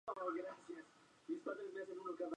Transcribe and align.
Fue 0.03 0.13
uno 0.15 0.31
de 0.31 0.41
los 0.41 0.45
seis 0.45 0.57
sacerdotes 0.57 0.85
principales 1.27 1.61
designados 1.75 1.97
por 2.01 2.11
Nichiren. 2.13 2.29